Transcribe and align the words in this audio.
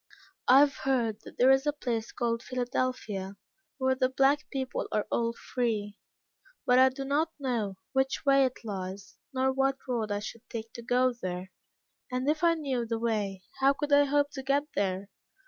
I 0.47 0.61
have 0.61 0.77
heard 0.77 1.21
that 1.21 1.37
there 1.37 1.51
is 1.51 1.67
a 1.67 1.73
place 1.73 2.11
called 2.11 2.41
Philadelphia, 2.41 3.35
where 3.77 3.93
the 3.93 4.09
black 4.09 4.49
people 4.51 4.87
are 4.91 5.05
all 5.11 5.33
free, 5.33 5.99
but 6.65 6.79
I 6.79 6.89
do 6.89 7.05
not 7.05 7.29
know 7.37 7.75
which 7.93 8.25
way 8.25 8.43
it 8.45 8.63
lies, 8.65 9.19
nor 9.31 9.51
what 9.51 9.77
road 9.87 10.11
I 10.11 10.17
should 10.17 10.49
take 10.49 10.73
to 10.73 10.81
go 10.81 11.13
there; 11.13 11.51
and 12.11 12.27
if 12.27 12.43
I 12.43 12.55
knew 12.55 12.83
the 12.83 12.97
way, 12.97 13.43
how 13.59 13.73
could 13.73 13.93
I 13.93 14.05
hope 14.05 14.31
to 14.31 14.41
get 14.41 14.63
there? 14.73 15.09